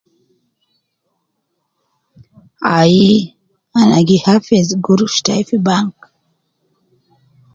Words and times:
Ai, 2.75 3.11
ana 3.79 3.99
gi 4.07 4.17
hafiz 4.25 4.67
gurush 4.85 5.19
tayi 5.25 5.43
fi 5.49 5.57
bank. 5.67 5.97